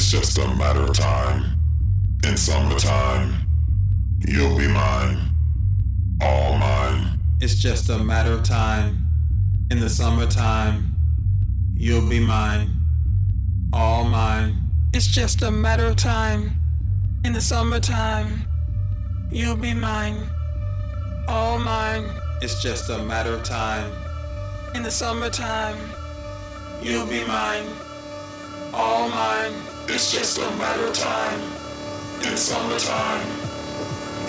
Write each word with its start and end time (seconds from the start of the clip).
It's 0.00 0.10
just 0.10 0.38
a 0.38 0.48
matter 0.54 0.80
of 0.80 0.94
time. 0.94 1.60
In 2.26 2.34
summertime, 2.34 3.46
you'll 4.26 4.56
be 4.56 4.66
mine. 4.66 5.18
All 6.22 6.56
mine. 6.56 7.20
It's 7.42 7.56
just 7.56 7.90
a 7.90 7.98
matter 7.98 8.32
of 8.32 8.42
time. 8.42 9.04
In 9.70 9.78
the 9.78 9.90
summertime, 9.90 10.96
you'll 11.76 12.08
be 12.08 12.18
mine. 12.18 12.70
All 13.74 14.04
mine. 14.04 14.70
It's 14.94 15.06
just 15.06 15.42
a 15.42 15.50
matter 15.50 15.88
of 15.88 15.96
time. 15.96 16.58
In 17.22 17.34
the 17.34 17.42
summertime, 17.42 18.48
you'll 19.30 19.54
be 19.54 19.74
mine. 19.74 20.16
All 21.28 21.58
mine. 21.58 22.06
It's 22.40 22.62
just 22.62 22.88
a 22.88 22.98
matter 23.04 23.34
of 23.34 23.42
time. 23.44 23.92
In 24.74 24.82
the 24.82 24.90
summertime, 24.90 25.76
you'll 26.82 27.06
be 27.06 27.22
mine. 27.26 27.66
All 28.72 29.10
mine. 29.10 29.69
It's 29.88 30.12
just 30.12 30.38
a 30.38 30.50
matter 30.56 30.86
of 30.86 30.94
time. 30.94 31.40
In 32.22 32.36
summertime, 32.36 33.26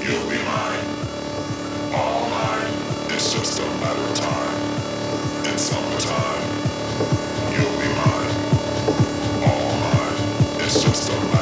you'll 0.02 0.30
be 0.30 0.38
mine. 0.44 0.86
All 1.94 2.30
mine. 2.30 2.74
It's 3.10 3.34
just 3.34 3.60
a 3.60 3.66
matter 3.82 4.02
of 4.02 4.16
time. 4.16 5.52
In 5.52 5.58
summertime, 5.58 6.44
you'll 7.54 7.80
be 7.80 7.90
mine. 8.02 8.34
All 9.44 9.72
mine. 9.84 10.62
It's 10.62 10.84
just 10.84 11.10
a 11.10 11.16
matter 11.16 11.41